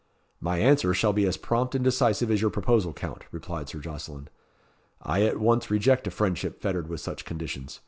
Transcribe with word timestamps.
"My 0.39 0.57
answer 0.57 0.95
shall 0.95 1.13
be 1.13 1.27
as 1.27 1.37
prompt 1.37 1.75
and 1.75 1.83
decisive 1.83 2.31
as 2.31 2.41
your 2.41 2.49
proposal, 2.49 2.91
Count," 2.91 3.25
replied 3.31 3.69
Sir 3.69 3.77
Jocelyn. 3.77 4.29
"I 4.99 5.21
at 5.21 5.37
once 5.37 5.69
reject 5.69 6.07
a 6.07 6.09
friendship 6.09 6.59
fettered 6.59 6.89
with 6.89 7.01
such 7.01 7.23
conditions. 7.23 7.79